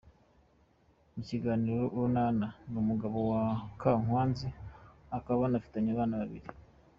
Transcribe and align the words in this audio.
Mu 1.13 1.19
Ikinamico 1.23 1.85
Urunana 1.95 2.47
ni 2.69 2.77
umugabo 2.83 3.17
wa 3.31 3.43
Kankwanzi 3.81 4.47
bakaba 5.09 5.41
banafitanye 5.43 5.89
abana 5.93 6.15
babiri. 6.21 6.47